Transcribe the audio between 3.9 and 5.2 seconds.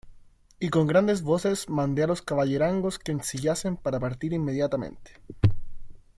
partir inmediatamente.